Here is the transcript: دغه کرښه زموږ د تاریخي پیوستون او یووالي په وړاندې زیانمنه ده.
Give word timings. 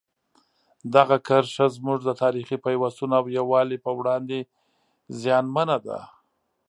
دغه 0.95 1.15
کرښه 1.27 1.65
زموږ 1.75 1.99
د 2.05 2.09
تاریخي 2.23 2.57
پیوستون 2.65 3.09
او 3.19 3.25
یووالي 3.37 3.77
په 3.85 3.91
وړاندې 3.99 4.37
زیانمنه 5.19 5.77
ده. 5.85 5.99